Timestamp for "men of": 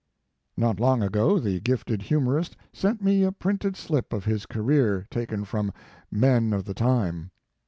6.09-6.65